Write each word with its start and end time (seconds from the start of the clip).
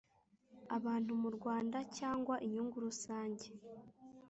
abantu 0.77 1.11
mu 1.21 1.29
Rwanda 1.37 1.77
cyangwa 1.97 2.35
inyungu 2.45 2.77
rusange 2.85 3.47